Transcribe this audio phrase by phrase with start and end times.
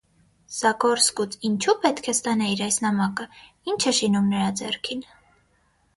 [0.59, 3.27] -Զագորսկուց ինչո՞ւ պետք է ստանայիր այս նամակը,
[3.73, 5.09] ի՞նչ է շինում նրա ձեռքին: